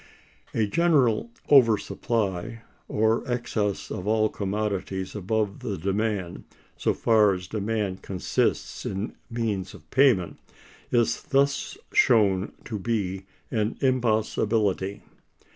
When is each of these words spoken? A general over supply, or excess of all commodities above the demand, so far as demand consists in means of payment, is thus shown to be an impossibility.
A 0.55 0.65
general 0.65 1.29
over 1.49 1.77
supply, 1.77 2.63
or 2.87 3.21
excess 3.31 3.91
of 3.91 4.07
all 4.07 4.29
commodities 4.29 5.13
above 5.15 5.59
the 5.59 5.77
demand, 5.77 6.43
so 6.75 6.91
far 6.95 7.33
as 7.35 7.45
demand 7.47 8.01
consists 8.01 8.83
in 8.83 9.13
means 9.29 9.75
of 9.75 9.87
payment, 9.91 10.39
is 10.91 11.21
thus 11.21 11.77
shown 11.93 12.51
to 12.65 12.79
be 12.79 13.27
an 13.51 13.77
impossibility. 13.79 15.03